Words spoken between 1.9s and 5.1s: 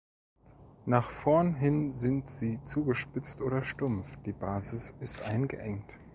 sind sie zugespitzt oder stumpf, die Basis